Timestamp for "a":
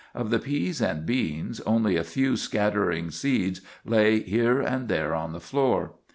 1.95-2.03